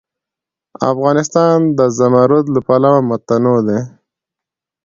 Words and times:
افغانستان 0.91 1.57
د 1.77 1.79
زمرد 1.97 2.45
له 2.53 2.59
پلوه 2.67 2.99
متنوع 3.09 3.59
دی. 3.67 3.79